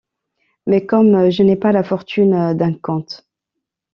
[0.65, 3.29] Mais comme je n’ai pas la fortune d’un comte